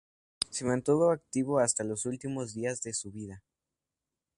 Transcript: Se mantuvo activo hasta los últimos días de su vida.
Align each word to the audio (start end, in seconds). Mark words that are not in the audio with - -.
Se 0.49 0.65
mantuvo 0.65 1.11
activo 1.11 1.59
hasta 1.59 1.83
los 1.83 2.07
últimos 2.07 2.55
días 2.55 2.81
de 2.81 2.91
su 2.91 3.11
vida. 3.11 3.43